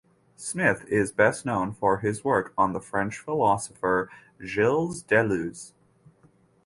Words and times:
Smith 0.35 0.83
is 0.87 1.11
best 1.11 1.45
known 1.45 1.71
for 1.75 1.99
his 1.99 2.23
work 2.23 2.53
on 2.57 2.73
the 2.73 2.79
French 2.79 3.19
philosopher 3.19 4.09
Gilles 4.43 5.03
Deleuze. 5.07 5.73